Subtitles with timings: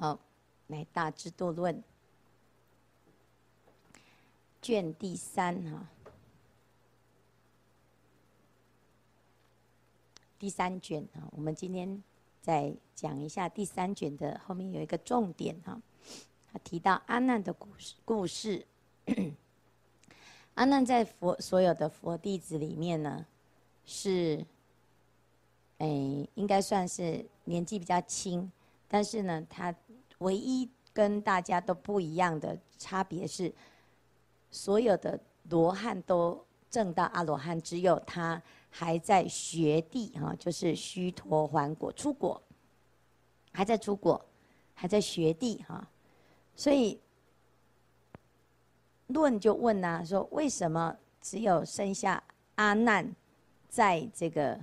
[0.00, 0.16] 好，
[0.68, 1.74] 来《大智度论》
[4.62, 5.88] 卷第三哈，
[10.38, 11.26] 第三卷啊。
[11.32, 12.00] 我们今天
[12.40, 15.82] 再讲一下第三卷的后面有一个重点哈，
[16.52, 17.96] 他提到阿难的故事。
[18.04, 18.64] 故事，
[20.54, 23.26] 阿难在佛所有的佛弟子里面呢，
[23.84, 24.46] 是，
[25.78, 25.88] 哎，
[26.36, 28.52] 应该算是年纪比较轻。
[28.90, 29.74] 但是呢，他
[30.18, 33.52] 唯一跟大家都不一样的差别是，
[34.50, 35.18] 所有的
[35.50, 42.42] 罗汉都证到阿罗汉，只有他还在学地哈，就是须陀洹果出果，
[43.52, 44.24] 还在出果，
[44.74, 45.86] 还在学地哈。
[46.54, 47.00] 所以
[49.06, 52.22] 论就问呐，说为什么只有剩下
[52.56, 53.14] 阿难
[53.68, 54.58] 在这个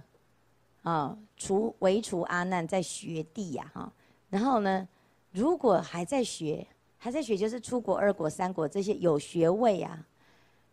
[0.83, 3.91] 啊，除唯除阿难在学地呀哈？
[4.29, 4.87] 然后呢，
[5.35, 6.65] 如果还在学，
[6.97, 10.01] 还在学，就是出国、二国、三国这些有学位啊，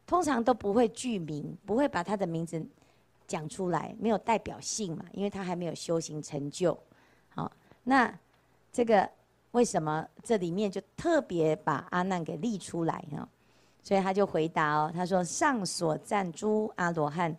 [0.06, 2.64] 通常都不会具名，不会把他的名字
[3.26, 6.78] 讲出来，没有代表性嘛，因为他还没有修行成就。
[7.30, 7.50] 好，
[7.82, 8.16] 那
[8.72, 9.10] 这个
[9.50, 13.28] 为什么这里面就特别把阿难给立出来呢？
[13.82, 17.36] 所以他就回答哦，他说：“上所赞诸阿罗汉，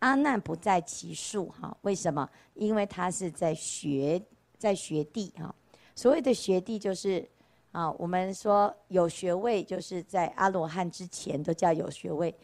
[0.00, 1.48] 阿难不在其数。
[1.50, 2.28] 哈，为什么？
[2.54, 4.20] 因为他是在学，
[4.58, 5.54] 在学地哈。”
[5.96, 7.24] 所谓的学弟就是，
[7.70, 12.34] 啊，我们说有学位，就是在阿罗汉之前都叫有学位。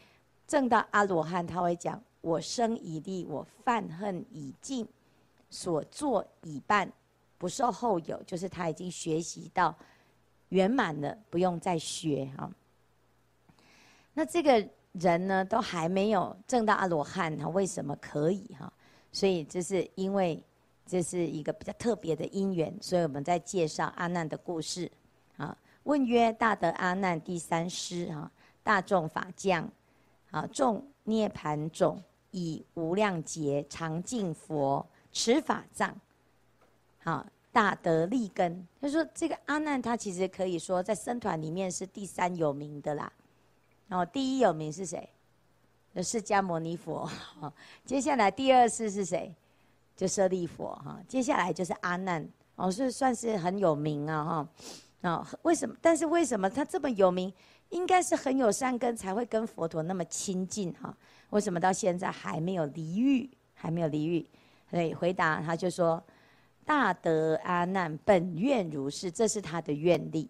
[0.47, 4.87] 证到阿罗汉，他会讲：我生已立，我犯恨已尽，
[5.49, 6.89] 所作已办，
[7.37, 8.21] 不受后有。
[8.23, 9.75] 就是他已经学习到
[10.49, 12.49] 圆满了，不用再学哈。
[14.13, 18.71] 那这个人呢，都还没有证到阿罗汉，他为什么可以哈？
[19.11, 20.41] 所以这是因为。
[20.91, 24.91] 这是一个比较特别的因缘，所以我们在介绍阿难的故事。
[25.37, 28.29] 啊，问曰：大德阿难第三师啊，
[28.61, 29.65] 大众法将，
[30.31, 35.95] 啊，众涅槃种以无量劫常敬佛持法藏，
[36.99, 38.67] 好，大德利根。
[38.81, 43.09] 他说这个阿难他其实可以说在僧团里面是第三有名的啦。
[43.87, 45.07] 然后第一有名是谁？
[46.03, 47.09] 释迦牟尼佛。
[47.85, 49.33] 接下来第二世是谁？
[49.95, 55.75] 就舍利佛哈，接下来就是阿难哦，是算是很有名啊哈啊，为什么？
[55.81, 57.31] 但是为什么他这么有名？
[57.69, 60.95] 应该是很有善根才会跟佛陀那么亲近哈？
[61.29, 63.29] 为什么到现在还没有离欲？
[63.53, 64.27] 还没有离欲？
[64.69, 66.03] 所以回答他就说：
[66.65, 70.29] 大德阿难本愿如是，这是他的愿力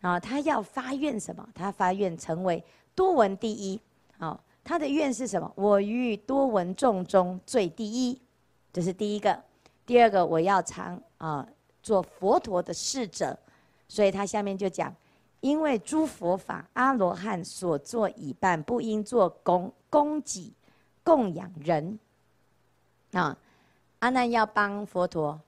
[0.00, 0.20] 啊。
[0.20, 1.48] 他要发愿什么？
[1.54, 2.62] 他发愿成为
[2.94, 3.80] 多闻第一。
[4.18, 5.50] 好，他的愿是什么？
[5.56, 8.20] 我欲多闻众中最第一。
[8.72, 9.42] 这是第一个，
[9.84, 11.44] 第二个我要常啊
[11.82, 13.36] 做佛陀的侍者，
[13.88, 14.94] 所以他下面就讲，
[15.40, 20.54] 因为诸佛法阿罗汉所作已办，不应做供供给
[21.02, 21.98] 供养人
[23.12, 23.36] 啊。
[23.98, 25.40] 阿难要帮佛陀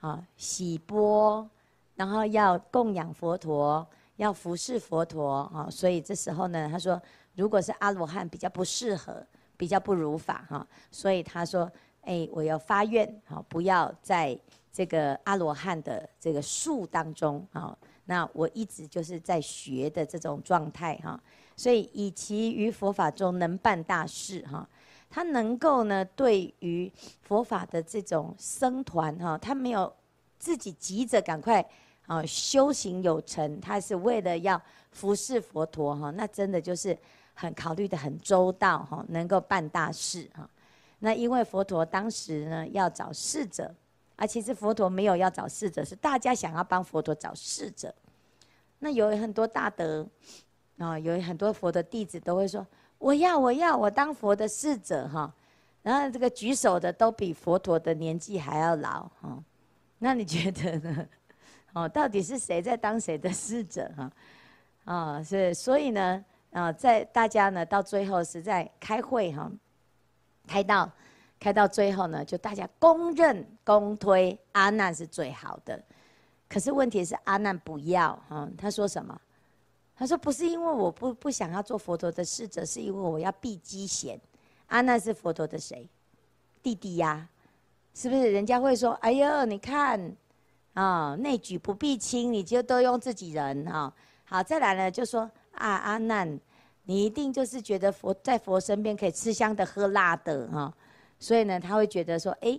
[0.00, 1.48] 啊洗钵，
[1.96, 3.86] 然后要供养佛陀，
[4.16, 5.68] 要服侍佛陀啊。
[5.70, 7.00] 所以这时候呢，他说，
[7.34, 10.66] 如果是阿罗汉比较不适合，比较不如法哈。
[10.90, 11.70] 所以他说。
[12.08, 14.36] 哎，我要发愿，好，不要在
[14.72, 17.76] 这个阿罗汉的这个数当中，好，
[18.06, 21.20] 那我一直就是在学的这种状态，哈，
[21.54, 24.66] 所以以其于佛法中能办大事，哈，
[25.10, 29.92] 他能够呢，对于佛法的这种僧团，哈，他没有
[30.38, 31.62] 自己急着赶快，
[32.06, 34.58] 啊，修行有成，他是为了要
[34.92, 36.96] 服侍佛陀，哈，那真的就是
[37.34, 40.48] 很考虑得很周到，哈，能够办大事，哈。
[41.00, 43.72] 那因为佛陀当时呢要找侍者，
[44.16, 47.94] 啊，其实佛陀没有要找侍者，是大家想要帮佛陀找侍者。
[48.80, 50.06] 那有很多大德，
[50.78, 52.66] 啊，有很多佛的弟子都会说
[52.98, 55.32] ：“我要，我要，我当佛的侍者。”哈，
[55.82, 59.42] 然后这个举手的都比佛陀的年纪还要老，哈。
[59.98, 61.08] 那你觉得呢？
[61.74, 63.88] 哦，到底是谁在当谁的侍者？
[63.96, 64.12] 哈，
[64.84, 69.48] 啊，是，所以呢，啊，在大家呢到最后是在开会，哈。
[70.48, 70.90] 开到，
[71.38, 75.80] 开到最后呢，就大家公认公推阿难是最好的。
[76.48, 79.20] 可是问题是阿难不要，嗯，他说什么？
[79.94, 84.18] 他说不是因为我不不想要做佛陀的侍者，是因为我要避机嫌。
[84.68, 85.88] 阿难是佛陀的谁？
[86.62, 87.28] 弟弟呀、
[87.94, 88.32] 是不是？
[88.32, 90.16] 人家会说，哎呦，你看，
[90.74, 93.92] 啊，内举不避亲，你就都用自己人哈。
[94.24, 96.40] 好，再来呢，就说啊，阿难。
[96.90, 100.72] 你一定就是觉得佛在佛身边可以吃香的喝辣的哈，
[101.20, 102.58] 所以呢，他会觉得说，哎，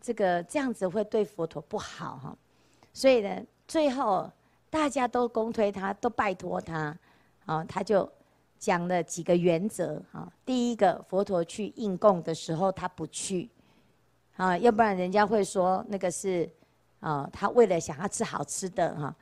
[0.00, 2.38] 这个这样子会对佛陀不好哈，
[2.94, 4.30] 所以呢，最后
[4.70, 6.96] 大家都公推他，都拜托他，
[7.44, 8.10] 啊，他就
[8.58, 10.26] 讲了几个原则哈。
[10.46, 13.50] 第一个，佛陀去应供的时候，他不去，
[14.38, 16.48] 啊，要不然人家会说那个是
[17.00, 19.14] 啊，他为了想要吃好吃的哈。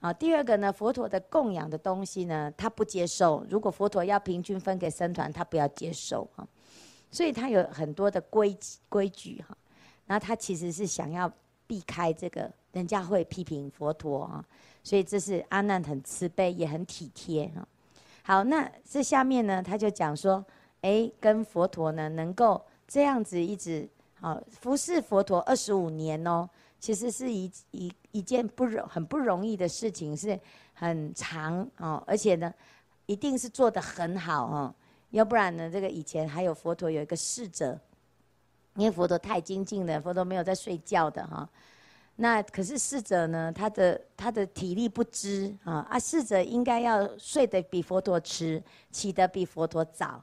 [0.00, 3.44] 啊第二个呢，佛陀的供养的东西呢，他不接受。
[3.48, 6.46] 如果佛陀要平均分给僧团，他不要接受哈。
[7.10, 8.56] 所以他有很多的规
[8.88, 9.56] 规矩哈。
[10.06, 11.32] 那他其实是想要
[11.66, 14.44] 避开这个，人家会批评佛陀啊。
[14.82, 17.66] 所以这是阿难很慈悲，也很体贴哈。
[18.22, 20.44] 好，那这下面呢，他就讲说，
[20.82, 23.88] 哎，跟佛陀呢，能够这样子一直
[24.20, 26.48] 啊服侍佛陀二十五年哦。
[26.78, 30.38] 其实是一一一件不容很不容易的事情，是
[30.74, 32.52] 很长哦，而且呢，
[33.06, 34.74] 一定是做得很好哦，
[35.10, 37.78] 要不然呢，这个以前还有佛陀有一个侍者，
[38.74, 41.48] 因为佛陀太精进了，佛陀没有在睡觉的哈。
[42.18, 50.22] 那可是侍者呢，他的他的体力不支啊，啊，侍者应该要睡得比佛陀迟，起得比佛陀早。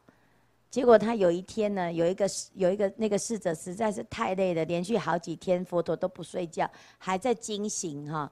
[0.74, 6.68] 结果他有一天呢，有一个有一个那个侍者实在是太累了，连续好几天佛陀都不睡觉，
[6.98, 8.32] 还在惊醒哈。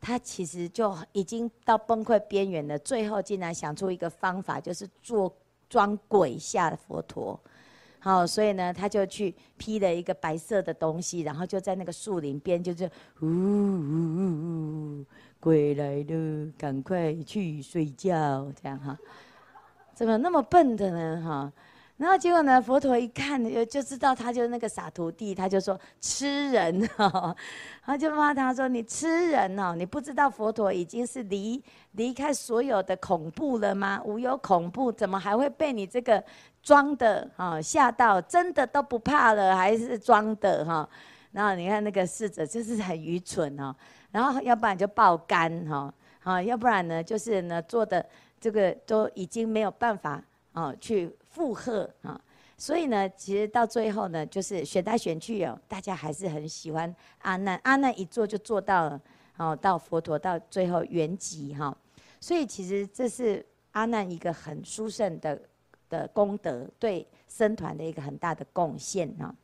[0.00, 5.30] 他其实就已经到崩溃边缘了，最后竟然想出一个方法，就是做
[5.68, 7.38] 装鬼吓佛陀。
[7.98, 12.90] 好，所以呢，他就去披了一个白色的东西，然后就在那个树林边，就是
[13.20, 15.04] 呜呜呜，
[15.38, 18.98] 鬼来了，赶快去睡觉，这样哈。
[19.92, 21.22] 怎么那么笨的呢？
[21.22, 21.52] 哈。
[22.02, 22.60] 然后结果呢？
[22.60, 27.32] 佛陀一看就就知道，他就是那个傻徒弟，他就说吃人哦，
[27.84, 31.62] 他就骂他说：“你吃人哦，你不知道佛陀已经是离
[31.92, 34.02] 离开所有的恐怖了吗？
[34.04, 36.20] 无有恐怖，怎么还会被你这个
[36.60, 38.20] 装的啊吓到？
[38.20, 40.88] 真的都不怕了，还是装的哈？
[41.30, 43.72] 然后你看那个侍者就是很愚蠢哦，
[44.10, 45.94] 然后要不然就爆肝哈，
[46.24, 48.04] 啊，要不然呢就是呢做的
[48.40, 50.20] 这个都已经没有办法
[50.52, 51.14] 哦去。
[51.32, 52.20] 附和啊，
[52.58, 57.58] 所以呢，其实到最后呢，就是选来选去哦，大家还是很喜欢阿难。
[57.64, 59.00] 阿难一做就做到了，
[59.38, 61.74] 哦，到佛陀到最后圆寂哈。
[62.20, 65.40] 所以其实这是阿难一个很殊胜的
[65.88, 69.34] 的功德，对僧团的一个很大的贡献哈。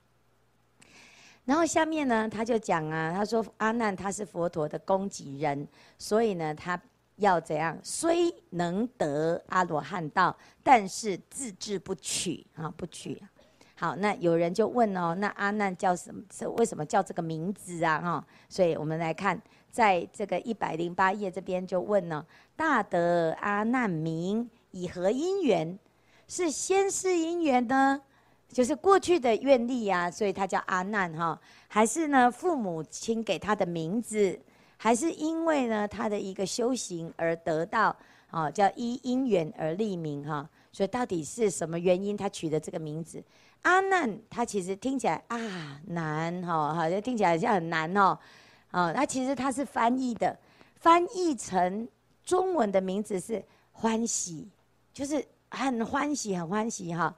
[1.46, 5.66] 然后下面呢，他就讲啊，他说阿难他是佛陀的供给人，
[5.96, 6.78] 所以呢，他。
[7.18, 7.78] 要怎样？
[7.82, 13.22] 虽能得阿罗汉道，但是自志不取啊，不取。
[13.76, 16.20] 好，那有人就问哦，那阿难叫什么？
[16.32, 18.00] 是为什么叫这个名字啊？
[18.00, 22.26] 哈，所以我们来看，在这个一百零八页这边就问呢：
[22.56, 25.78] 大德阿难名以何因缘？
[26.26, 28.02] 是先世因缘呢？
[28.50, 31.38] 就是过去的愿力呀，所以他叫阿难哈？
[31.68, 34.40] 还是呢父母亲给他的名字？
[34.80, 37.94] 还是因为呢，他的一个修行而得到，
[38.30, 40.48] 啊，叫依因缘而立名哈。
[40.72, 43.22] 所以到底是什么原因，他取的这个名字？
[43.62, 48.16] 阿难，他其实听起来啊难哈，好像听起来好像很难哦，
[48.70, 50.38] 啊，他其实他是翻译的，
[50.76, 51.88] 翻译成
[52.22, 54.48] 中文的名字是欢喜，
[54.92, 57.12] 就是很欢喜，很欢喜哈。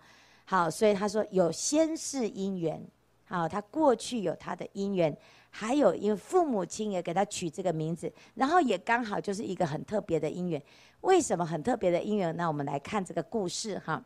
[0.46, 2.82] 好，所以他说有先世因缘，
[3.26, 5.14] 好，他过去有他的因缘。
[5.50, 10.62] 还有，因为父母亲也给他取这个名字，然后也刚好就是一个很特别的因缘。
[11.00, 12.35] 为什么很特别的因缘？
[12.37, 14.02] 那我们来看这个故事哈。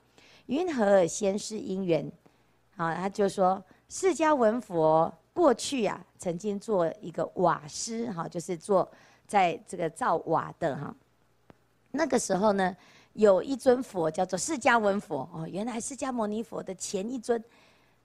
[0.47, 2.11] 云何先世因缘？
[2.77, 8.91] 好，他就说释迦文佛过去啊，曾经做一个瓦师哈，就是做
[9.27, 10.95] 在这个造瓦的哈。
[11.91, 12.77] 那个时候呢，
[13.13, 17.43] 有一尊佛叫做释迦文佛哦，原来释迦牟尼佛的前一尊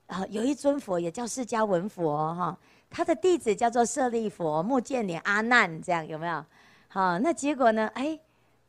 [0.07, 2.57] 啊，有一尊佛也叫释迦文佛哈。
[2.89, 6.43] 他的弟子叫做舍利佛、目犍连、阿难，这样有没有？
[6.87, 7.87] 好，那结果呢？
[7.93, 8.19] 哎，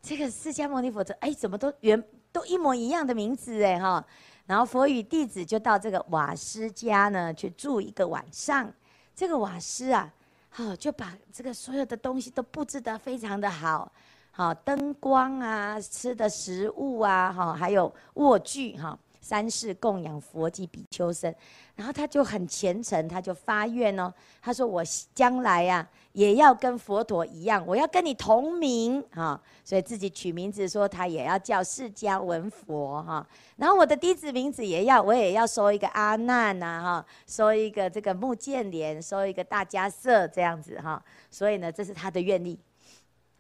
[0.02, 4.04] 这个释迦牟尼佛的：“哎，怎么都原都一模一样的名字哎哈？”
[4.46, 8.70] 然后佛与弟子就到这个瓦师家呢去住一个晚上。
[9.14, 10.12] 这个瓦师啊，
[10.50, 13.90] 好就把这个所有的东西都布置得非常的好，
[14.32, 18.98] 好灯光啊、吃的食物啊、哈还有卧具哈。
[19.20, 21.32] 三世供养佛及比丘僧，
[21.76, 24.82] 然后他就很虔诚，他就发愿哦，他说我
[25.14, 42.58] 将来呀、也要跟佛陀一样，我要跟你同名哈，所以自己取名字说他也要叫释迦文佛哈，然后我的弟子名字也要，我也要收一个阿难呐哈，收一个这个目犍连，收一个大迦叶这样子哈，所以呢这是他的愿力，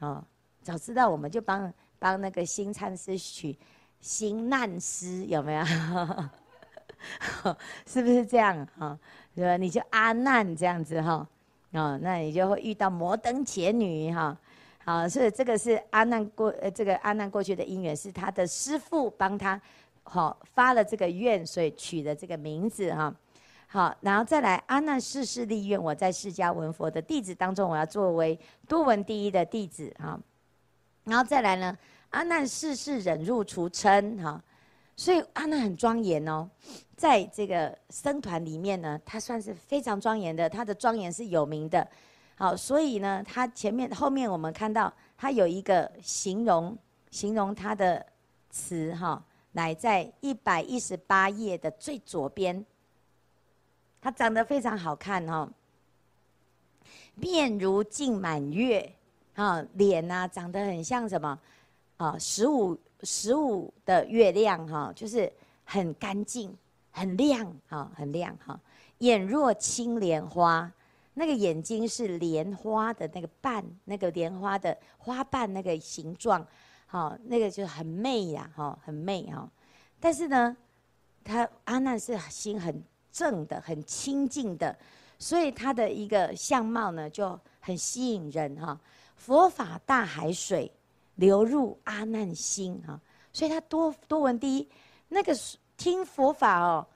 [0.00, 0.22] 哦，
[0.62, 3.58] 早知道我们就帮帮那个新参师取。
[4.00, 5.64] 行难师有没有？
[7.86, 8.98] 是不是这样哈？
[9.34, 9.56] 对吧？
[9.56, 11.26] 你就阿难这样子哈。
[11.72, 14.36] 啊，那你就会遇到摩登伽女哈。
[14.84, 19.60] 好，所以这个是阿难过呃，这个阿难过去的因缘是他的师父帮他
[20.02, 23.14] 好发了这个愿，所以取的这个名字哈。
[23.66, 30.18] 好，然后再来阿难世世立愿，我在释迦文佛的弟子当中，我要作为多闻第一的弟子哈。
[31.04, 31.78] 然后再来呢，
[32.10, 34.42] 阿难世世忍辱除嗔哈。
[34.96, 36.46] 所以阿难很庄严哦，
[36.94, 41.88] 在这个僧团里面呢，他算是非常庄严的，他的庄严是有名的。
[42.34, 46.76] 好，所以呢，他前面后面我们看到他有一个形容，
[47.10, 48.04] 形容他的
[48.50, 52.62] 词哈，乃在一百一十八页的最左边。
[54.02, 55.48] 他长得非常好看哈，
[57.14, 58.92] 面如镜满月，
[59.34, 61.38] 啊，脸啊长得很像什么
[62.04, 62.16] 啊？
[62.18, 65.30] 十五十五的月亮哈，就是
[65.64, 66.56] 很干净、
[66.90, 68.58] 很亮哈，很亮哈。
[68.98, 70.70] 眼若青莲花。
[71.12, 76.46] 那个眼睛是莲花的那个瓣，那个莲花的花瓣那个形状，
[76.86, 79.46] 好，那个就很媚呀，哈，很媚哈。
[79.98, 80.56] 但是呢，
[81.24, 84.74] 他阿难是心很正的，很清净的，
[85.18, 88.80] 所以他的一个相貌呢就很吸引人哈。
[89.16, 90.70] 佛法大海水
[91.20, 92.98] 流入阿难心哈，
[93.32, 94.68] 所以他多多闻第一，
[95.08, 95.36] 那个
[95.76, 96.86] 听佛法哦。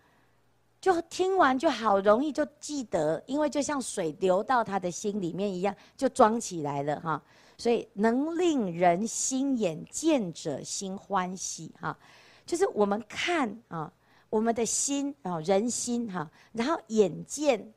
[0.81, 7.23] 就听完就好容易就记得，因为就像水流到他的心里面一样，就装起来了哈。
[7.57, 11.97] 所以能令人心眼见者心欢喜哈，
[12.45, 13.91] 就是我们看啊，
[14.29, 17.73] 我们的心啊，人心哈，然后眼见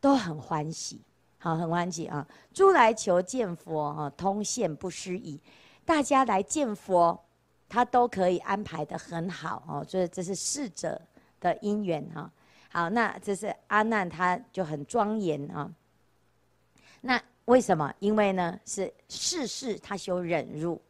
[0.00, 1.00] 都很欢喜，
[1.38, 2.24] 好，很欢喜啊。
[2.54, 5.40] 诸来求见佛啊，通现不施已。
[5.84, 7.18] 大家来见佛，
[7.68, 11.00] 他都可以安排得很好哦，所以这是逝者
[11.40, 12.30] 的因缘哈。
[12.70, 15.70] 好，那这是阿难，他就很庄严啊。
[17.00, 17.92] 那为什么？
[17.98, 20.80] 因为呢，是世世他修忍辱，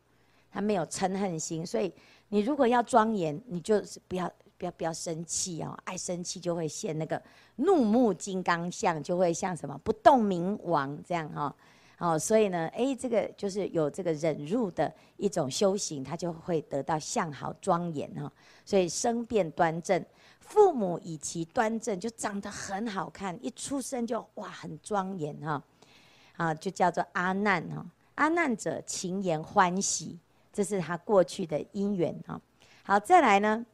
[0.51, 1.93] 他没有嗔恨心，所以
[2.29, 7.21] 你如果要庄严，你就是不要不要不要生气哦，爱生气就会现那个
[7.57, 11.55] 怒目金刚像，就会像什么不动明王这样哈。
[12.03, 18.31] 哦所以呢，哎，这个就是有这个忍辱的一种修行，他就会得到相好庄严哈。
[18.65, 20.05] 所以生变端正。
[20.41, 25.63] 父母以其端正，就长得很好看，一出生就哇很庄严哈，
[26.37, 27.87] 啊就叫做阿难哈。
[28.17, 30.19] 阿难者情言欢喜，
[30.53, 32.39] 这是他过去的因缘哈。
[32.83, 33.65] 好，再来呢，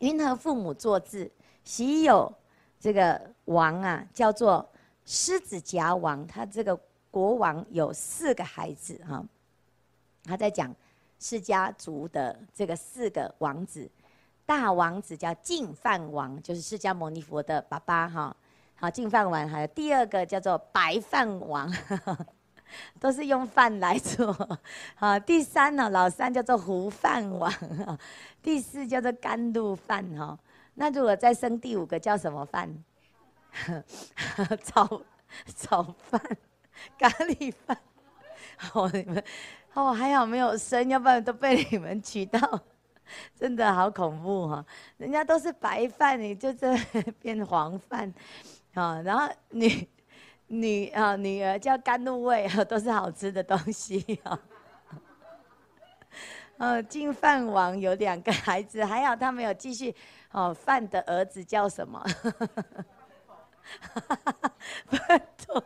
[0.00, 1.30] 云何父母作字？
[1.62, 2.34] 昔有
[2.80, 4.68] 这个王啊，叫做
[5.04, 6.78] 狮子夹王，他这个
[7.10, 9.24] 国王有四个孩子哈。
[10.24, 10.74] 他在讲
[11.18, 13.90] 释迦族的这个四个王子。
[14.44, 18.34] 大王子叫净饭王，就是释迦牟尼佛的爸爸哈。
[18.76, 21.70] 好，净饭王还有第二个叫做白饭王，
[22.98, 24.32] 都是用饭来做。
[24.94, 27.52] 好，第三呢，老三叫做糊饭王，
[28.42, 30.38] 第四叫做甘露饭哈。
[30.72, 32.84] 那如果再生第五个叫什么饭？
[34.64, 35.02] 炒
[35.56, 36.22] 炒饭、
[36.98, 37.78] 咖喱饭。
[38.72, 39.22] 哦，你们
[39.74, 42.40] 哦还好没有生，要不然都被你们取到。
[43.34, 44.62] 真的好恐怖哈！
[44.98, 46.76] 人家都是白饭，你就这
[47.20, 48.12] 变黄饭，
[48.74, 49.88] 啊， 然后女
[50.46, 54.38] 女啊女儿叫甘露味，都是好吃的东西啊。
[56.58, 59.94] 呃，净饭王有两个孩子，还好他没有继续。
[60.32, 62.04] 哦，饭的儿子叫什么？
[64.86, 65.64] 饭桶。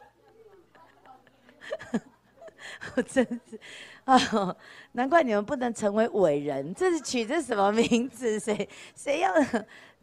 [2.97, 3.59] 我 真是。
[4.05, 4.57] 哦，
[4.93, 8.41] 难怪你们不能成为伟人，这是取这什么名字？
[8.41, 9.33] 谁谁要？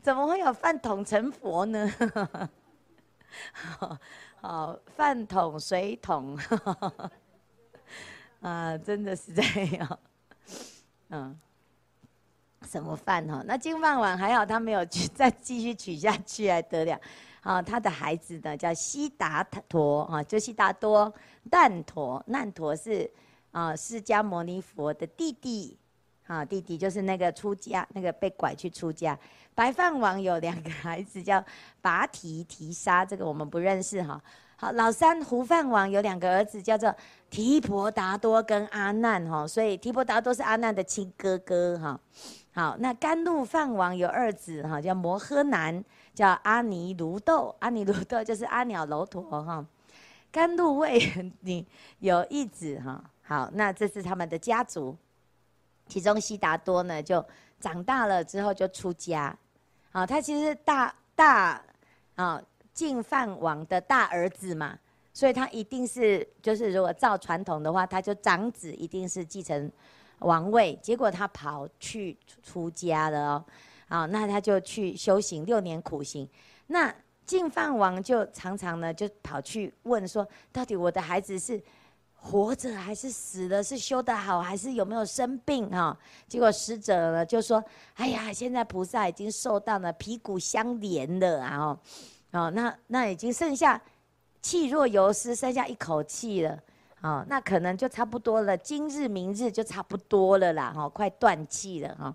[0.01, 1.91] 怎么会有饭桶成佛呢？
[4.41, 6.39] 好，饭桶、水桶，
[8.39, 9.41] 啊，真的是这
[9.75, 9.99] 样。
[11.09, 11.37] 嗯，
[12.65, 13.43] 什么饭哈？
[13.45, 16.99] 那金饭碗还好，他没有去再继续取下去，还得了。
[17.41, 21.13] 啊，他的孩子呢叫悉达陀啊，就悉达多、
[21.51, 23.09] 难陀，难陀是。
[23.51, 25.75] 啊，释迦牟尼佛的弟弟，
[26.27, 29.17] 啊，弟弟就是那个出家，那个被拐去出家。
[29.55, 31.43] 白饭王有两个孩子叫
[31.81, 34.21] 跋提提沙，这个我们不认识哈。
[34.55, 36.95] 好，老三胡饭王有两个儿子叫做
[37.31, 41.99] 提婆达多跟阿难哈，所以提婆达多是阿难的亲哥哥哈。
[42.53, 45.83] 好，那甘露饭王有二子哈，叫摩诃男，
[46.19, 49.65] 叫阿尼卢豆， 阿尼卢豆就是阿鸟楼陀哈。
[50.29, 51.65] 甘露味你
[51.99, 53.01] 有一子哈。
[53.21, 54.93] 好，那这是他们的家族，
[55.87, 57.25] 其中悉达多呢，就
[57.61, 59.33] 长大了之后就出家，
[59.93, 61.63] 啊，他其实是大大
[62.15, 62.41] 啊
[62.73, 64.77] 净饭王的大儿子嘛，
[65.13, 69.71] 所以他一定是就是如果照传统的话，他就长子一定是继承
[70.19, 70.77] 王位。
[70.81, 73.45] 结果他跑去出家了哦，
[73.89, 76.29] 啊，那他就去修行六年苦行。
[76.67, 76.93] 那
[77.25, 81.61] 净饭王就常常呢就跑去问说，到底我的孩子是
[82.15, 83.63] 活着还是死了？
[83.63, 85.97] 是修得好还是有没有生病哈？
[86.27, 87.63] 结果使者呢就说：
[87.95, 91.57] 哎呀，现在菩萨已经受到了皮骨相连了啊！
[91.57, 91.79] 哦，
[92.31, 93.81] 哦，那那已经剩下
[94.41, 96.59] 气若游丝，剩下一口气了。
[97.01, 100.73] 哦，那可能就差不多了，今日明日就差不多了啦！
[100.75, 102.13] 哈，快断气了哈。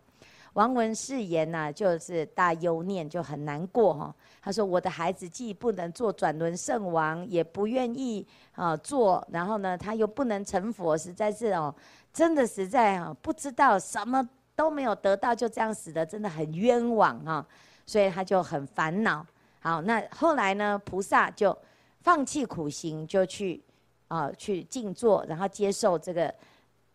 [0.54, 4.14] 王文誓言呐，就是大忧念，就很难过哈。
[4.40, 11.74] 他说：“我的孩子既不能做转轮圣王，也不愿意啊做，然后呢，他又不能成佛，实在是哦，
[12.12, 17.44] 真的实在啊，不知道什么都没有得到，就这样死的，真的很冤枉哈。
[17.84, 19.26] 所以他就很烦恼。
[19.60, 21.56] 好，那后来呢，菩萨就
[22.00, 23.60] 放弃苦行，就去
[24.06, 26.32] 啊去静坐，然后接受这个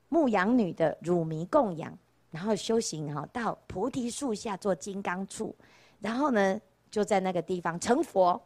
[0.08, 1.92] 牧羊女的乳糜供养。”
[2.32, 5.54] 然后修行哈，到菩提树下做金刚杵，
[6.00, 6.60] 然后呢，
[6.92, 8.40] 就在那个地方成佛。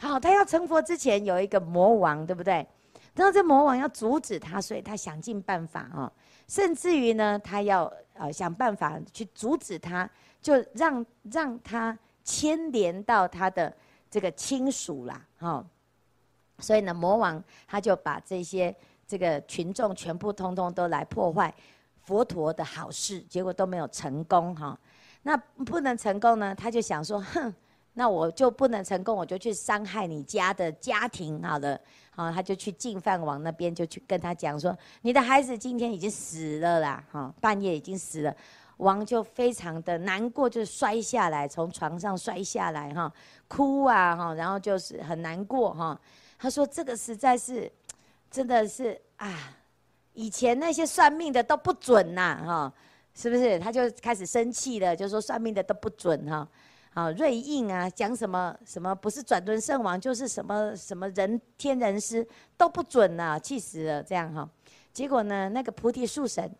[0.00, 2.66] 好，他要成佛之前有一个魔王，对不对？
[3.14, 6.12] 然后这魔王要阻止他，所以他想尽办法啊，
[6.48, 10.10] 甚至于呢，他要呃想办法去阻止他，
[10.42, 13.72] 就让让他牵连到他的
[14.10, 15.64] 这个亲属啦，哈。
[16.58, 18.74] 所以呢，魔王他就把这些
[19.06, 21.54] 这个群众全部通通都来破坏。
[22.04, 24.78] 佛陀的好事，结果都没有成功哈。
[25.22, 26.54] 那不能成功呢？
[26.54, 27.52] 他就想说，哼，
[27.94, 31.80] 那我就不能成功，我就去伤害你家的家庭好了。
[32.10, 38.36] 好，他就去净饭王那边，就去跟他讲说，你的孩子今天已经死了啦，哈，半夜已经死了。
[38.76, 43.10] 王就非常的难过，就摔下来，从床上摔下来哈，
[43.48, 45.98] 哭啊哈，然后就是很难过哈。
[46.38, 47.70] 他说这个实在是，
[48.30, 49.56] 真的是啊。
[50.14, 52.72] 以前那些算命的都不准呐，哈，
[53.14, 53.58] 是不是？
[53.58, 56.48] 他就开始生气了，就说算命的都不准哈，
[56.94, 64.48] 啊，瑞应啊，讲什么什么不是转轮圣王，就是什么什么人天人师都不准呐，气死了这样哈。
[64.92, 66.50] 结果呢，那个菩提树神，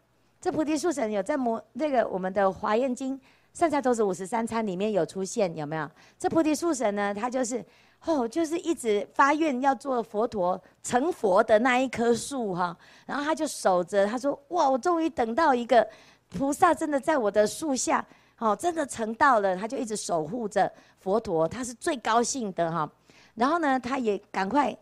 [0.40, 3.20] 这菩提树神有在摩那个我们的华严经
[3.52, 5.90] 善财童子五十三参里面有出现，有没有？
[6.18, 7.64] 这菩提树神呢，他就是。
[8.06, 15.88] 哦，就是一直发愿要做佛陀成佛的那一棵树哈，然后他就守着，他说：“哇，我终于等到一个
[16.28, 18.04] 菩萨，真的在我的树下，
[18.38, 22.86] 哦，真的成道了。”他就一直守护着佛陀，他是最高兴的哈。
[23.34, 24.76] 然后呢，他也赶快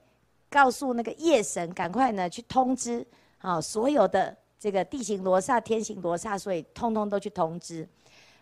[0.51, 3.07] 告诉那个夜神，赶快呢去通知
[3.39, 7.89] 啊，所有的这个地行罗刹、天行罗刹，所以通通都去通知。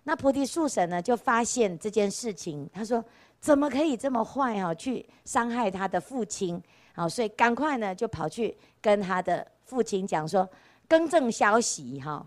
[0.04, 3.04] 那菩提树神呢，就发现这件事情，他说。
[3.40, 4.74] 怎么可以这么坏哈？
[4.74, 6.62] 去伤害他的父亲，
[6.94, 10.48] 好，所以赶快呢就跑去跟他的父亲讲说，
[10.86, 12.24] 更正消息哈。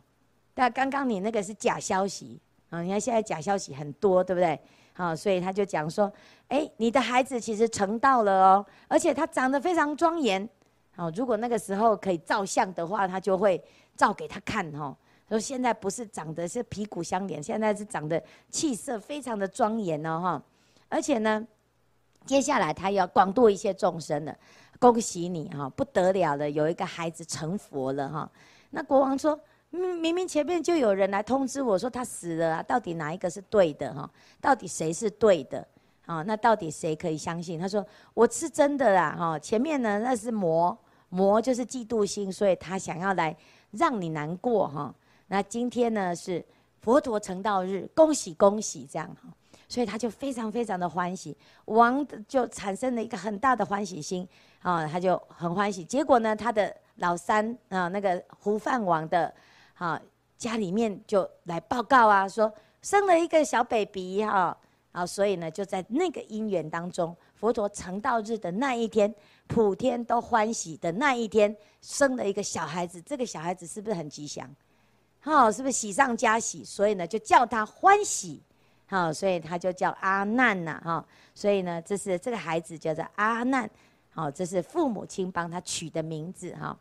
[0.55, 2.81] 但刚刚你那个是假消息啊！
[2.81, 4.59] 你看现在假消息很多，对不对？
[4.93, 6.11] 好，所以他就讲说，
[6.47, 10.47] 哎，你的孩子其实成道了哦，而且他长得非常庄严。
[10.95, 13.63] 好，如果那个时候可以照相的话，他就会
[13.95, 14.95] 照给他看哈。
[15.29, 20.43] 说现在不是长得是皮骨相连，现在是长得气色非常的庄严哦哈。
[20.93, 21.47] 而且呢，
[22.23, 24.37] 接下来他要广度一些众生了，
[24.77, 28.31] 恭喜你哈，不得了了，有一个孩子成佛了哈。
[28.69, 29.39] 那国王说，
[29.71, 34.07] 明明前面就有人来通知我说他死了啊，到底哪一个是对的哈？
[34.39, 35.67] 到底谁是对的？
[36.05, 37.59] 啊，那到底谁可以相信？
[37.59, 40.77] 他说我是真的啦哈，前面呢那是魔，
[41.09, 43.35] 魔就是嫉妒心，所以他想要来
[43.71, 44.93] 让你难过哈。
[45.25, 46.45] 那今天呢是
[46.81, 49.27] 佛陀成道日，恭喜恭喜这样哈。
[49.73, 54.27] 所以他就非常非常的欢喜，王就产生了一个很大的欢喜心
[54.61, 55.83] 啊，他就很欢喜。
[55.83, 59.33] 结果呢，他的老三啊，那个胡饭王的
[59.73, 59.99] 啊
[60.37, 64.55] 家里面就来报告啊，说生了一个小 baby 哈
[64.91, 69.11] 啊，所以呢就在那个因缘当中，佛陀成道日的那一天，
[69.47, 73.01] 普天都欢喜的那一天，生了一个小孩子。
[73.01, 74.47] 这个小孩子是不是很吉祥？
[75.19, 76.63] 好，是不是喜上加喜？
[76.63, 78.39] 所以呢，就叫他欢喜。
[78.93, 81.03] 好，所以他就叫阿难呐，哈，
[81.33, 83.67] 所以呢，这是这个孩子叫做阿难，
[84.11, 86.77] 好，这是父母亲帮他取的名字，哈。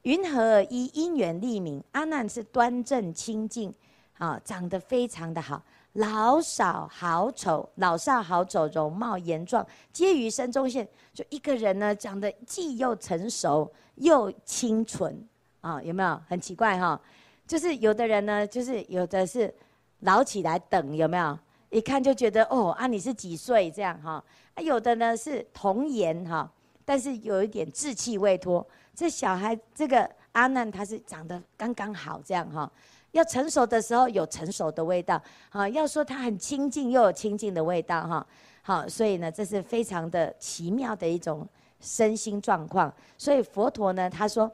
[0.00, 1.84] 云何依因缘立名？
[1.92, 3.70] 阿难是端正清净，
[4.16, 10.88] 啊，长得非常的好，老少好丑，老少好丑，容貌颜状，皆于身中现。
[11.12, 15.22] 就一个人呢，长得既又成熟又清纯，
[15.60, 16.18] 啊，有没有？
[16.26, 16.98] 很奇怪哈，
[17.46, 19.54] 就是有的人呢，就是有的是
[19.98, 21.38] 老起来等，有没有？
[21.70, 24.22] 一看就觉得哦啊，你是几岁这样哈？
[24.54, 26.50] 啊，有的呢是童颜哈，
[26.84, 28.66] 但是有一点稚气未脱。
[28.94, 32.70] 这小孩这个阿难他是长得刚刚好这样哈，
[33.12, 38.26] 要成熟的时候有成熟的味道，啊，要说他很清净又有清净的味道哈，
[38.62, 41.48] 好，所以呢，这是非常的奇妙的一种
[41.80, 42.92] 身心状况。
[43.16, 44.50] 所以佛陀呢，他说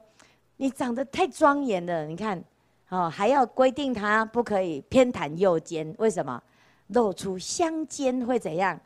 [0.57, 2.41] 你长得太庄严了，你看，
[2.89, 6.41] 哦，还要规定他不可以偏袒右肩，为什么？
[6.87, 8.79] 露出香肩会怎样？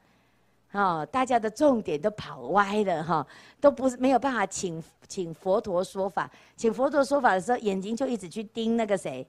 [0.74, 3.28] 哦，大家的重点都跑歪了哈，
[3.60, 9.28] 都不是没有办法请请佛陀说法，请佛陀说法的时候，眼睛就一直去盯那个谁，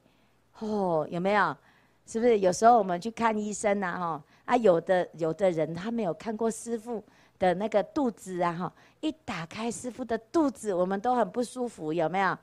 [0.60, 1.56] 哦，有没有？
[2.06, 3.98] 是不是有时候我们去看医生呐？
[3.98, 7.02] 哈啊，有的有的人他没有看过师父
[7.40, 12.38] 的那个肚子啊，哈，一打开师父的肚子，我们都很不舒服，有没有？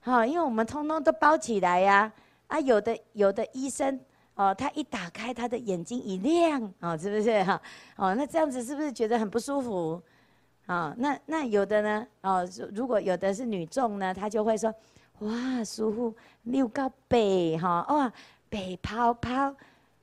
[0.00, 2.12] 哈，因为我们通通都包起来呀，
[2.48, 3.98] 啊，有的有的医生。
[4.42, 7.60] 哦，他一打开，他的眼睛一亮，哦，是不是哈？
[7.96, 10.02] 哦，那这样子是不是觉得很不舒服？
[10.66, 12.06] 啊、哦，那那有的呢？
[12.22, 14.74] 哦，如果有的是女众呢，她就会说：
[15.20, 18.12] 哇，师父六高背哈，哇，
[18.48, 19.54] 白泡泡，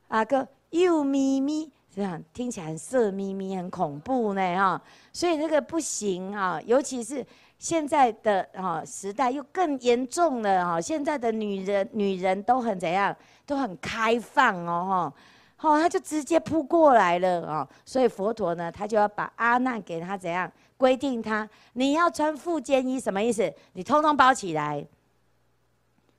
[0.08, 4.82] 啊个又咪咪，这样听起来很色咪咪，很恐怖呢哈。
[5.12, 7.26] 所以那个不行啊，尤其是。
[7.60, 13.14] 现在的哈时代又更严重了哈，现在的女人女人都很怎样，
[13.46, 15.12] 都很开放哦
[15.58, 23.54] 哈，哦他就直接扑过来了哦，所以佛陀呢，他就要把阿难给他怎样规定他，你要穿复肩衣什么意思？
[23.74, 24.86] 你通通包起来，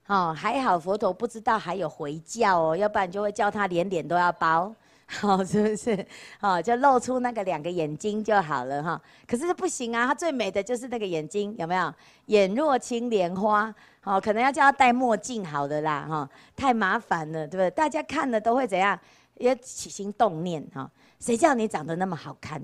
[0.09, 4.71] 哦还好佛陀不知道还有回教哦，要不然就会叫他连脸都要包。
[5.13, 6.07] 好， 是不是？
[6.39, 9.03] 好，就露出那个两个眼睛就好了哈。
[9.27, 11.93] 可是不行啊，它最美的就是那个眼睛，有没有？
[12.27, 17.71] 眼若青莲花，好，可能要叫他戴墨镜好的啦，哈，太麻烦了，对不对？
[17.73, 18.99] 大家看了都会怎样？
[19.35, 20.89] 也起心动念哈。
[21.19, 22.63] 谁叫你长得那么好看？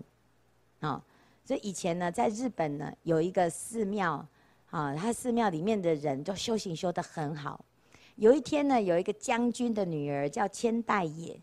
[0.80, 1.02] 啊，
[1.44, 4.24] 所以以前呢，在日本呢，有一个寺庙，
[4.70, 7.64] 啊，他寺庙里面的人都修行修得很好。
[8.14, 11.37] 有一天呢，有一个将军的女儿叫千代也。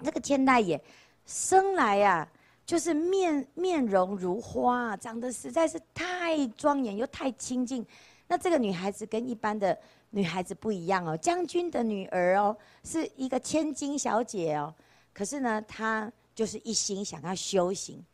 [0.00, 0.82] 那个千代也
[1.26, 2.28] 生来呀、啊，
[2.66, 7.84] 就是面面容如花，长得实在是太庄严又太清净。
[8.26, 9.76] 那这个女孩子跟一般的
[10.10, 14.72] 女孩子不一样哦，将军的女儿哦，是一个千金小姐哦。
[15.12, 18.04] 可是呢，她就是一心想要修行，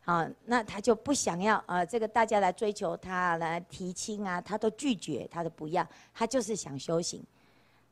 [0.00, 7.22] 好，那她就不想要啊，这个大家来追求她来提亲啊，她都拒绝，她都不要，她就是想修行。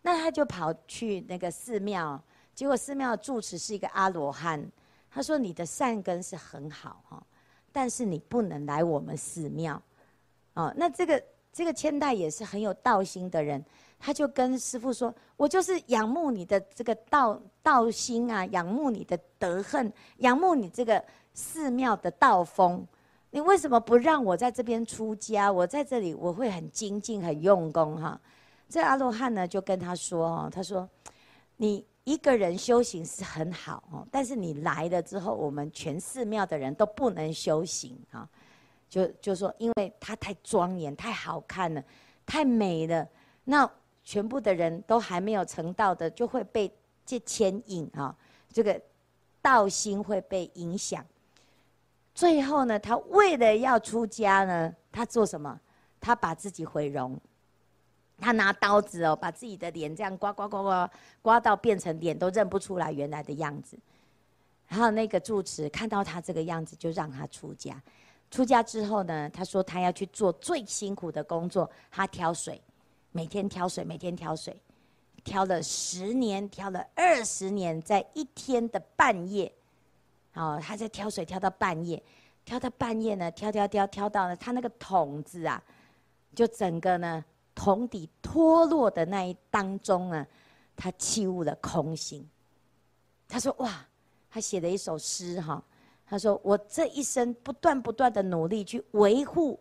[0.00, 2.22] 那她就跑去那个寺庙。
[2.54, 4.62] 结果寺庙住持是一个阿罗汉，
[5.10, 7.22] 他说：“你的善根是很好哈，
[7.72, 9.80] 但是你不能来我们寺庙。”
[10.54, 13.64] 哦，那这个这个千代也是很有道心的人，
[13.98, 22.86] 他就跟师父说：“我就是仰慕你的这个道道心啊，仰慕你的德行，仰慕你这个寺庙的道风，
[23.30, 25.50] 你为什么不让我在这边出家？
[25.50, 28.20] 我在这里我会很精进、很用功哈。”
[28.68, 30.86] 这阿罗汉呢就跟他说：“哦，他说
[31.56, 38.28] 你。”一个人修行是很好哦，但是你来了之后，我们全寺庙的人都不能修行啊。
[38.88, 41.82] 就就说，因为他太庄严、太好看了、
[42.26, 43.08] 太美了，
[43.44, 43.70] 那
[44.04, 46.70] 全部的人都还没有成道的，就会被
[47.06, 48.14] 这牵引啊，
[48.52, 48.78] 这个
[49.40, 51.02] 道心会被影响。
[52.14, 55.58] 最后呢，他为了要出家呢，他做什么？
[56.00, 57.18] 他把自己毁容。
[58.22, 63.76] 他拿刀子哦，把自己的脸这样刮刮刮刮刮到变成脸都认不出来原来的样子。
[64.68, 67.82] 然后那个住持看到他这个样子，就让他出家。
[68.30, 72.62] 出家之后呢，他说他要去做最辛苦的工作，他挑水，
[73.10, 74.56] 每天挑水，每天挑水，
[75.24, 79.52] 挑了十年，挑了二十年，在一天的半夜，
[80.34, 82.00] 哦，他在挑水挑到半夜，
[82.44, 85.60] 挑到半夜呢，挑挑挑挑到了他那个桶子啊，
[86.34, 87.22] 就整个呢。
[87.62, 90.26] 桶底脱落的那一当中呢，
[90.74, 92.28] 他弃悟了空心。
[93.28, 93.86] 他说：“哇，
[94.28, 95.62] 他写了一首诗哈。
[96.04, 99.60] 他说：我这一生不断不断的努力去维护，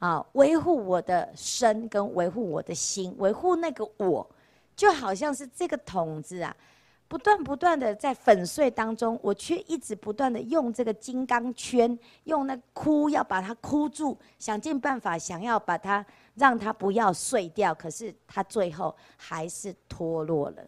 [0.00, 4.28] 啊，维护我的身跟维护我的心，维护那个我，
[4.74, 6.56] 就好像是这个桶子啊。”
[7.08, 20.62] 不断不断的在粉碎当中，我却一直不断的用这个金刚圈，用那箍要把它箍住，想尽办法想要把它让它不要碎掉，可是它最后还是脱落了。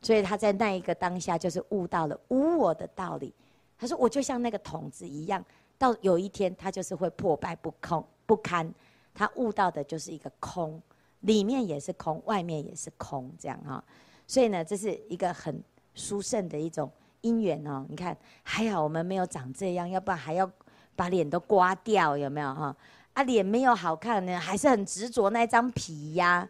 [0.00, 3.34] 所以他在那一个当下就是悟到了无我的道理。
[3.76, 5.44] 他说：“我就像那个桶子一样，
[5.76, 8.72] 到有一天它就是会破败不空不堪。
[9.12, 10.80] 他悟到的就是一个空，
[11.20, 13.82] 里面也是空，外面也是空，这样哈。”
[14.28, 15.60] 所以呢，这是一个很
[15.94, 16.88] 殊胜的一种
[17.22, 17.84] 因缘哦。
[17.88, 20.48] 你看，还好我们没有长这样，要不然还要
[20.94, 22.76] 把脸都刮掉，有没有哈？
[23.14, 26.48] 啊，脸没有好看呢，还是很执着那张皮呀，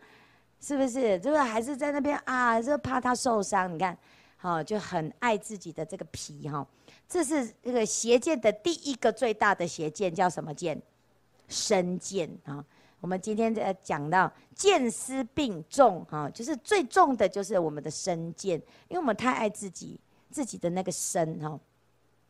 [0.60, 1.18] 是不是？
[1.20, 3.72] 就是还是在那边啊，就怕他受伤。
[3.72, 3.96] 你看，
[4.36, 6.66] 好，就很爱自己的这个皮哈。
[7.08, 10.82] 这是这个邪见的第一个最大的邪见，叫什么见？
[11.46, 12.62] 身见啊。
[13.00, 18.58] 我们今天在讲到见思病重哈，就是最重的就是我们的身见，
[18.88, 21.58] 因为我们太爱自己自己的那个身哈。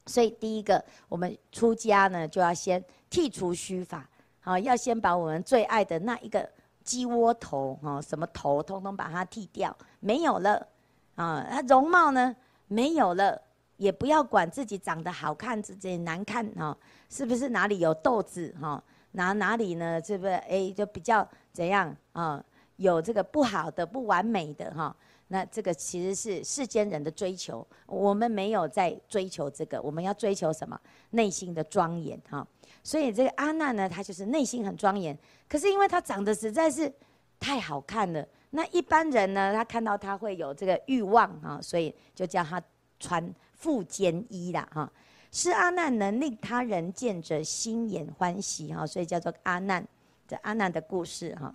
[0.06, 4.08] 所以第一个，我们出家呢，就要先剔除须发，
[4.40, 6.48] 好，要先把我们最爱的那一个
[6.82, 10.66] 鸡窝头，哈，什么头，通通把它剃掉，没有了，
[11.14, 12.34] 啊，它容貌呢
[12.68, 13.38] 没有了，
[13.76, 16.76] 也不要管自己长得好看自己难看，哈，
[17.10, 22.44] 是不是哪里有痘子，哈，哪哪里呢，是不是哎，就比较怎样啊，
[22.76, 24.94] 有这个不好的、不完美的，哈。
[25.30, 30.80] 那这个其实是世间人的追求，我们没有在追求这个，我们要追求什么？
[31.10, 32.46] 内心的庄严哈。
[32.82, 35.16] 所以这个阿难呢，他就是内心很庄严，
[35.46, 36.90] 可是因为他长得实在是
[37.38, 42.62] 太好看了，那一般人呢，他看到他会有这个欲望啊，所以就叫他
[42.98, 44.90] 穿覆肩衣啦哈。
[45.30, 49.86] 是阿难能令他人见者心眼欢喜哈，所以叫做阿难，
[50.26, 51.54] 这阿难的故事哈。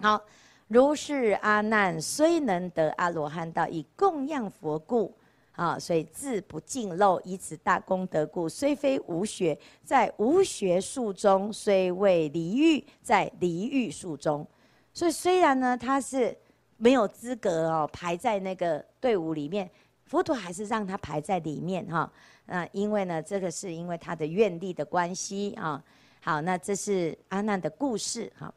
[0.00, 0.22] 好。
[0.68, 5.14] 如是阿难虽能得阿罗汉道，以供养佛故，
[5.54, 14.46] 啊，所以自不尽漏，以此大功德故，虽非无学，在无学数中，虽未离欲，在离欲数中。
[14.94, 16.34] 所以虽然呢，他是
[16.78, 19.70] 没有资格哦，排在那个队伍里面，
[20.06, 22.10] 佛陀还是让他排在里面哈。
[22.52, 25.82] 那，因为呢，这个是因为他的愿力的关系啊。
[26.20, 28.52] 好，那这是阿难的故事哈。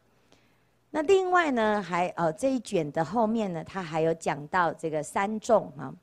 [0.91, 5.93] 那另外呢，还呃这一卷的后面呢，他还有讲到这个三众啊，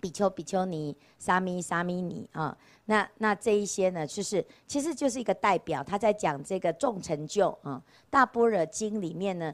[0.00, 2.56] 比丘、比丘尼、沙弥、沙弥尼啊。
[2.84, 7.82] 那那这一些呢，就是其实就是一个代表，他在讲这个众成就啊。
[8.08, 9.52] 大般若经里面呢，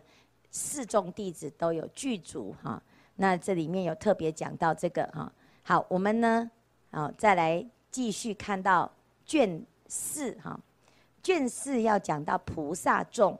[0.50, 2.80] 四众弟子都有具足哈。
[3.16, 5.32] 那这里面有特别讲到这个哈。
[5.62, 6.50] 好，我们呢，
[6.94, 8.90] 啊再来继续看到
[9.26, 10.58] 卷四哈。
[11.22, 13.38] 卷四要讲到菩萨众。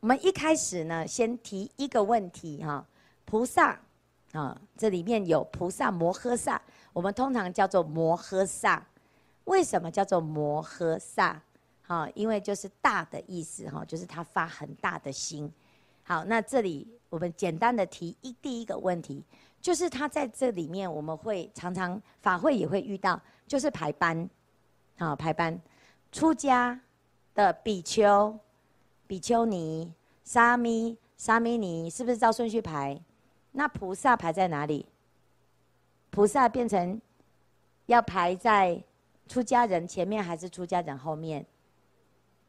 [0.00, 2.84] 我们一开始呢，先提一个问题哈，
[3.24, 3.78] 菩萨
[4.32, 6.60] 啊，这里面有菩萨摩诃萨，
[6.92, 8.84] 我们通常叫做摩诃萨。
[9.44, 11.40] 为什么叫做摩诃萨？
[11.86, 15.50] 哈，因为就是大的意思哈，就是他发很大的心。
[16.12, 19.24] 好，那这里我们简单的提一第一个问题，
[19.62, 24.28] 就是他在这里面，我们会常常法会也会遇到，就是排班，
[24.98, 25.58] 啊，排班，
[26.10, 26.78] 出家
[27.34, 28.38] 的比丘。
[29.06, 29.90] 比丘尼、
[30.22, 33.00] 沙弥、沙弥尼，是不是照顺序排？
[33.52, 34.84] 那菩萨排在哪里？
[36.10, 37.00] 菩萨变成
[37.86, 38.78] 要排在
[39.28, 41.44] 出家人前面，还是出家人后面？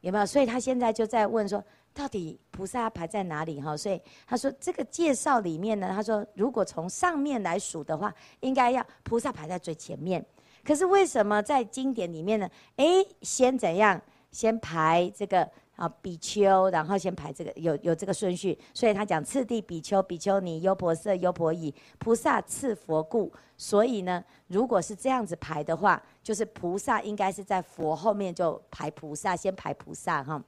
[0.01, 0.25] 有没有？
[0.25, 3.61] 所以他现在就在问说，到底菩萨排在哪里？
[3.61, 10.25] 哈，所以他说这个介绍里面呢，他说如果从上面来数的话，应该要菩萨排在最前面。
[10.63, 12.49] 可是为什么在经典里面呢？
[12.77, 12.85] 哎，
[13.21, 14.01] 先怎样？
[14.31, 15.49] 先排这个。
[15.75, 23.33] 啊，比丘，然后先排这个有有这个顺序，所以他讲次第比丘、比丘尼、优婆塞、优婆夷、菩萨次佛故。
[23.57, 30.39] 所以呢，如果是这样子排的话，就是菩萨应该是在佛后面就排菩萨，先排菩萨哈。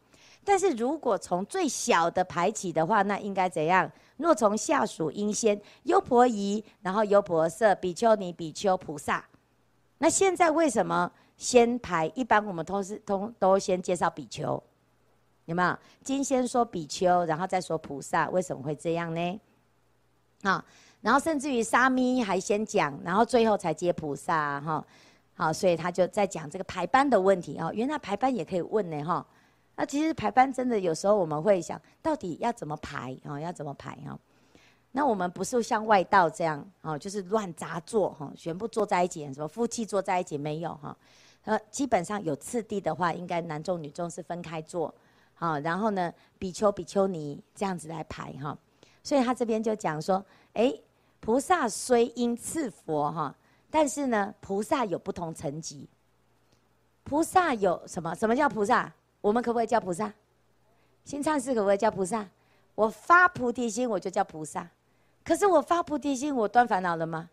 [0.45, 3.91] 但是如果从最小的排起的话，那应该怎样？
[4.17, 9.25] 若从下属应先优婆夷，然后优婆塞、比丘尼、比丘、菩萨。
[9.97, 12.05] 那现在为什么先排？
[12.15, 14.61] 一般我们都是通都先介绍比丘。
[15.45, 15.77] 有没有？
[16.03, 19.39] 经先说比丘，然后再说菩萨，为什么会这样呢？
[20.43, 20.63] 啊，
[21.01, 24.85] 然后甚至于沙弥还先讲，然后最后才接菩萨哈。
[25.33, 27.69] 好，所以他就在讲这个排班的问题啊。
[27.73, 29.25] 原来排班也可以问呢哈。
[29.75, 33.39] 那其实排班真的有时候我们会想到底要怎么排啊？
[33.39, 34.17] 要怎么排哈？
[34.91, 40.95] 那我们不是像外道这样啊，就是乱杂坐哈，全部坐在一起，什么夫妻坐在一起没有哈？
[41.43, 44.93] 呃，基本上有次第的话，应该男众女众是分开坐。
[45.33, 48.57] 好，然后呢，比丘、比丘尼这样子来排哈，
[49.03, 50.73] 所以他这边就讲说，哎，
[51.19, 53.35] 菩萨虽应次佛哈，
[53.69, 55.85] 但是呢，菩萨有不同层级。
[57.03, 58.15] 菩萨有什么？
[58.15, 58.91] 什么叫菩萨？
[59.25, 60.13] 我们可不可以叫菩萨？
[61.03, 62.23] 新唱诗可不可以叫菩萨？
[62.75, 64.69] 我发菩提心，我就叫菩萨。
[65.23, 67.27] 可是我发菩提心，我断烦恼了吗？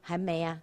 [0.00, 0.58] 还没啊。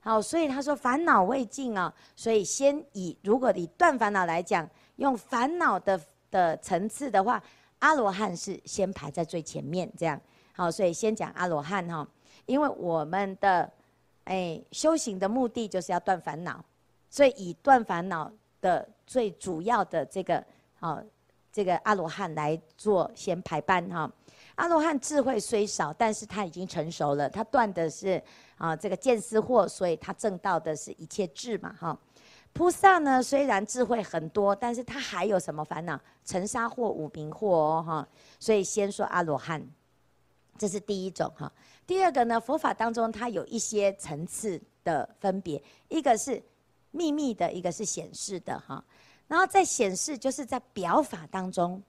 [0.00, 4.66] 好，所以他说烦恼未尽啊，所以先以如果以断烦恼来讲。
[4.96, 5.98] 用烦恼的
[6.30, 7.42] 的层次的话，
[7.78, 10.20] 阿罗汉是先排在最前面，这样
[10.52, 12.06] 好，所以先讲阿罗汉哈，
[12.44, 13.70] 因为我们的
[14.24, 16.62] 哎，修行的目的就是要断烦恼，
[17.08, 20.36] 所以以断烦恼的最主要的这个，
[20.78, 21.02] 啊，
[21.52, 24.08] 这个阿罗汉来做先排班哈。
[24.54, 28.22] 阿罗汉智慧虽少，但是他已经成熟了，他断的是
[28.56, 31.98] 啊这个见思惑，所以他证到的是一切智嘛哈。
[32.52, 36.00] 菩萨呢，虽然智慧很多，但是他还有什么烦恼？
[36.24, 38.08] 尘沙惑、五明惑哦哈。
[38.38, 39.60] 所以先说阿罗汉，
[40.56, 41.52] 这是第一种哈。
[41.84, 46.40] 第二个呢，佛法当中它有一些层次的分别，一个是
[46.90, 48.84] 秘密的，一个是显示的哈。
[49.26, 51.82] 然后在显示，就是在表法当中，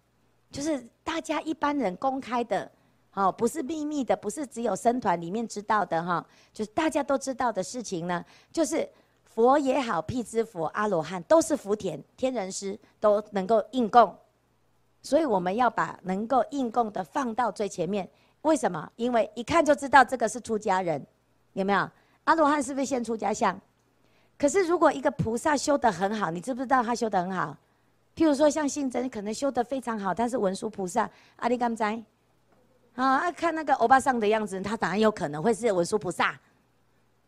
[0.51, 2.71] 就是大家一般人公开的，
[3.13, 8.89] 哦，不是秘密的，不是只有僧团里面知道的哈，就是大家都知道的事情呢，就是。
[9.33, 14.13] 佛也好，辟支佛、阿罗汉都是福田，天人师都能够应供，
[15.01, 18.05] 所以我们要把能够应供的放到最前面。
[18.41, 18.91] 为什么？
[18.97, 21.01] 因为一看就知道这个是出家人，
[21.53, 21.89] 有没有？
[22.25, 23.57] 阿罗汉是不是现出家相？
[24.41, 27.55] 可是如果一个菩萨修得很好，你知不知道他修得很好？
[28.15, 31.07] 譬如说像信真，可能修得非常好，他是文殊菩萨。
[31.35, 32.03] 阿里甘哉，
[32.95, 36.35] 啊，看那个欧巴桑的样子，他当然有可能会是文殊菩萨。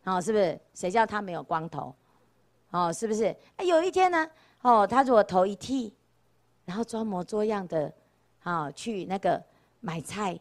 [0.05, 0.59] 哦，是不是？
[0.73, 1.93] 谁叫他没有光头？
[2.71, 3.25] 哦，是不是？
[3.57, 4.27] 哎，有一天呢，
[4.63, 5.93] 哦，他如果头一剃，
[6.65, 7.93] 然后装模作样的，
[8.41, 9.39] 啊、哦，去那个
[9.81, 10.39] 买菜，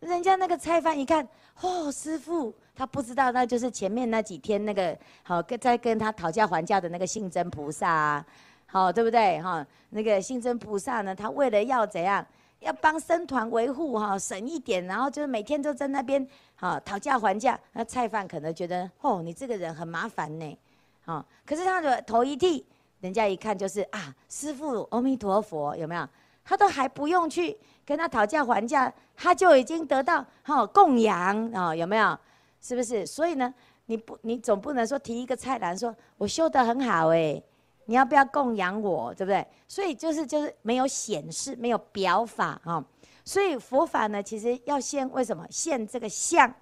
[0.00, 1.26] 人家那个菜贩一看，
[1.62, 8.26] 哦，师傅，他不知道那就是前面那几天那个，好、跟在跟他讨价还价的那个信真菩萨啊，
[8.66, 9.40] 好、对不对？
[9.40, 12.24] 哈、那个信真菩萨呢，他为了要怎样？
[12.60, 17.58] 要帮僧团维护哈，省一点，然后就是每天都在那边哈讨价还价。
[17.72, 20.58] 那菜贩可能觉得哦，你这个人很麻烦呢，
[21.04, 22.64] 啊，可是他的头一剃，
[23.00, 26.08] 人家一看就是啊，师父阿弥陀佛有没有？
[26.44, 32.18] 他都还不用去跟他讨价还价，他就已经得到哈供养啊，有没有？
[32.66, 33.06] 是不是？
[33.06, 37.40] 所以呢，你不你总不能说提一个菜篮说，我修得很好哎。
[37.88, 39.46] 你要不要供养我，对不对？
[39.68, 42.84] 所以就是就是没有显示，没有表法啊。
[43.24, 46.52] 所以佛法呢，其实要先为什么现这个相？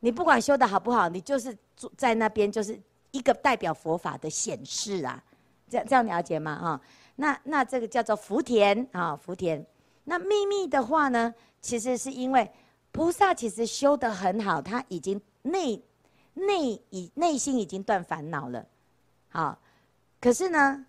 [0.00, 1.56] 你不管修得好不好，你就是
[1.96, 2.78] 在那边，就是
[3.12, 5.22] 一个代表佛法的显示啊。
[5.70, 6.52] 这样这样了解吗？
[6.52, 6.80] 啊，
[7.16, 9.64] 那那这个叫做福田啊，福田。
[10.04, 12.50] 那秘密的话呢，其实是因为
[12.92, 15.82] 菩萨其实修得很好，他已经内
[16.34, 18.64] 内已内心已经断烦恼了，
[19.30, 19.58] 好。
[20.20, 20.86] 可是呢，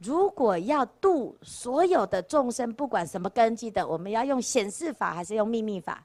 [0.00, 6.04] 如果要度所有的众生，不管什么根基的，我们要用显示法还是用秘密法？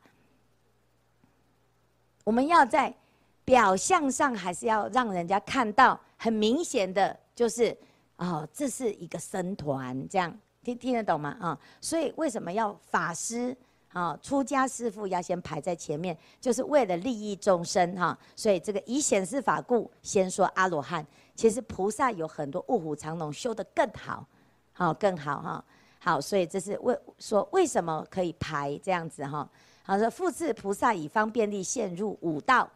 [2.24, 2.96] 我们要在
[3.44, 7.76] 表象上，还是要让人家看到很明显的，就是
[8.16, 11.36] 哦，这是一个僧团，这样听听得懂吗？
[11.42, 13.58] 啊，所以为什么要法师
[13.94, 18.18] 啊，出家师父要先排在前面，就是为了利益众生哈。
[18.36, 21.06] 所以这个以显示法故，先说阿罗汉。
[21.36, 24.26] 其实菩萨有很多卧虎藏龙，修得更好，
[24.74, 25.66] 好更好哈，
[26.00, 29.50] 好，所以这是为说为什么可以排这样子哈。
[29.84, 32.70] 好说复次菩萨以方便力现入五道，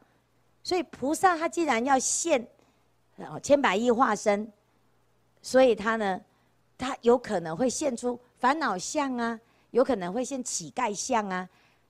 [0.64, 2.46] 所以菩萨他既然要现，
[3.18, 4.52] 哦千百亿化身，
[5.42, 6.20] 所以他呢，
[6.78, 9.40] 他有可能会现出烦恼相啊，
[9.76, 11.46] 有可能会现乞丐相啊，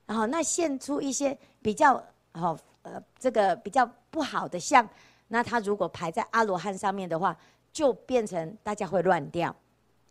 [0.07, 4.87] 然后那现出一些比较好呃这个比较不好的相。
[5.27, 7.37] 那他如果排在阿罗汉上面的话，
[7.71, 9.55] 就变成大家会乱掉。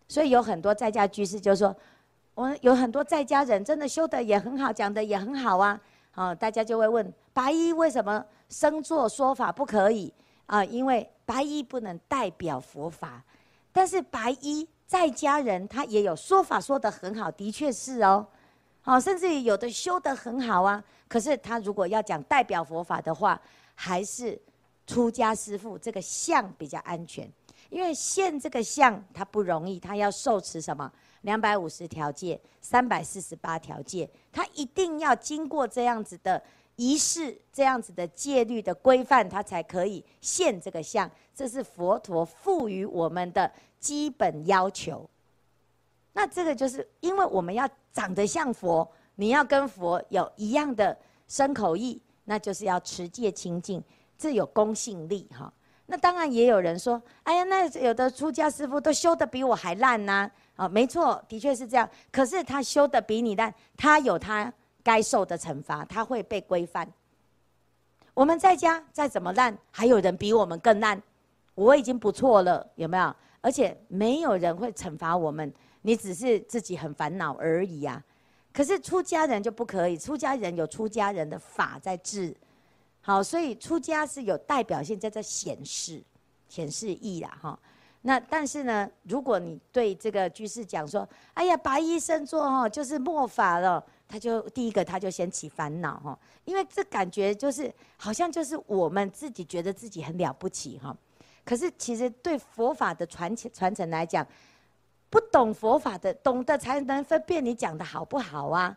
[0.07, 1.75] 所以有很多在家居士就说，
[2.37, 5.81] 我有很多在家人真的修的也很好，讲的也很好啊。
[6.13, 10.15] 啊，大家就会问白衣为什么生做说法不可以
[10.47, 10.65] 啊？
[10.65, 13.25] 因为白衣不能代表佛法，
[13.73, 18.27] 但是白衣在家人他也有说法说得很好，的确是哦。
[18.83, 23.41] 好，甚至于有的修得很好啊，可是他如果要讲代表佛法的话，
[23.75, 24.41] 还是。
[24.87, 27.27] 出家师父这个相比较安全，
[27.71, 30.93] 因为现这个相它不容易，它要受持什么
[31.23, 36.43] 两百五十条戒、三百四十八条戒，它一定要经过这样子的
[36.77, 41.11] 仪式、这样子的戒律的规范，它才可以现这个相。
[41.35, 45.09] 这是佛陀赋予我们的基本要求。
[46.13, 53.83] 那这个就是因为我们要长得像佛，你要跟佛有一样的身口意，那就是要持戒清净。
[54.17, 55.53] 这有公信力哈，
[55.87, 61.87] 那当然也有人说，哎呀，那有的出家师父都修得比我还烂呐，啊，没错，的确是这样。
[62.13, 64.51] 可是他修得比你烂，他有他
[64.85, 66.91] 该受的惩罚，他会被规范。
[68.15, 71.03] 我们在家再怎么烂，还有人比我们更烂，
[71.55, 73.15] 我已经不错了，有没有？
[73.41, 75.53] 而且没有人会惩罚我们，
[75.83, 78.03] 你只是自己很烦恼而已呀。
[78.53, 82.35] 可是出家人就不可以，出家人有出家人的法在治。
[83.01, 86.03] 好，所以出家是有代表性，在这显示，
[86.49, 87.59] 显示义啦，哈。
[88.01, 100.97] 那但是呢，如果你对这个居士讲说，哎呀，白衣生坐哈，就是末法了，他就第一个他就先起烦恼哈，因为这感觉就是好像就是我们自己觉得自己很了不起哈，
[101.45, 104.27] 可是其实对佛法的传传承来讲，
[105.11, 108.77] 不懂佛法的，懂得才能分辨你讲的好不好啊。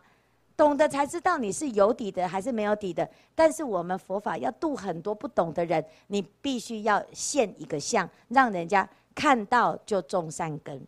[0.56, 10.84] 懂得才知道你是有底的还是没有底的，但是我们佛法要度很多不懂的人，你必须要现一个相，让人家看到就种善根，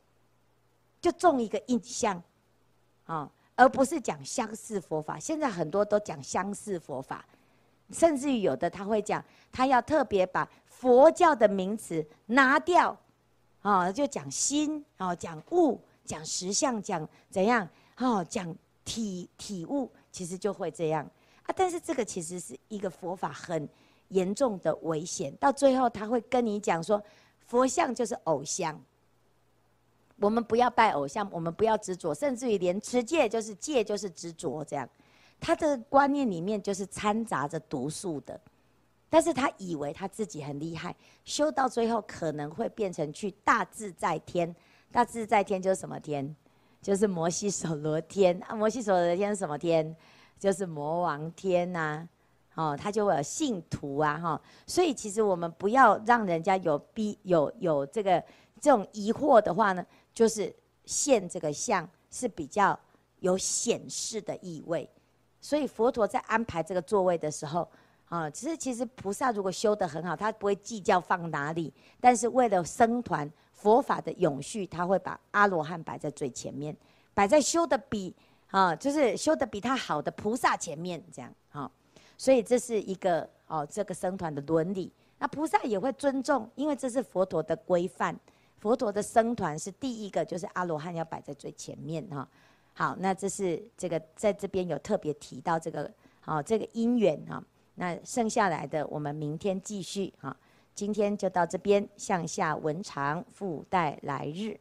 [1.00, 2.20] 就种一个印象，
[3.06, 5.20] 啊，而不是讲相似佛法。
[5.20, 7.24] 现在很多都讲相似佛法，
[7.92, 10.50] 甚至于有的他会讲，他要特别把
[10.80, 12.96] 佛教的名词拿掉，
[13.60, 18.56] 啊，就讲心，啊，讲悟，讲实相，讲怎样，啊，讲。
[18.82, 21.08] 体体悟其实就会这样
[21.44, 23.68] 啊，但是这个其实是一个佛法很
[24.08, 25.32] 严重的危险。
[25.36, 27.00] 到最后他会跟你讲说，
[27.46, 28.82] 佛像就是偶像，
[30.16, 34.88] 我们不要拜偶像，我们不要执着，甚至于连持戒就是戒就是执着这样。
[35.38, 38.40] 他的观念里面就是掺杂着毒素的，
[39.10, 40.94] 但是他以为他自己很厉害，
[41.24, 44.54] 修到最后可能会变成去大自在天，
[44.90, 46.34] 大自在天就是什么天？
[46.80, 48.40] 就是摩醯首罗天。
[48.44, 49.94] 啊，摩醯首罗天是什么天？
[50.38, 52.08] 就是魔王天呐、
[52.54, 58.24] 哦，他就会有信徒啊，哈、哦，所以其实我们不要让人家有逼有有这个
[58.58, 59.84] 这种疑惑的话呢，
[60.14, 60.54] 就是
[60.86, 62.78] 现这个相是比较
[63.18, 64.88] 有显示的意味，
[65.42, 67.68] 所以佛陀在安排这个座位的时候，
[68.10, 73.28] 啊、哦，其实其实菩萨如果修得很好，他不会计较放哪里，但是为了僧团。
[73.52, 76.74] 佛法的永续，他会把阿罗汉摆在最前面，
[77.12, 78.16] 摆在修的比
[78.50, 81.70] 啊，就是修的比他好的菩萨前面，这样啊，
[82.16, 84.90] 所以这是一个哦，这个僧团的伦理。
[85.18, 88.18] 那菩萨也会尊重，因为这是佛陀的规范。
[88.60, 92.26] 佛陀的僧团是第一个，就是阿罗汉要摆在最前面哈。
[92.72, 97.44] 好，那这是这个在这边有特别提到这个好这个因缘哈。
[97.80, 100.36] 那剩下来的我们明天继续啊。
[100.74, 104.54] 今天就到这边，向下文长，附带来日。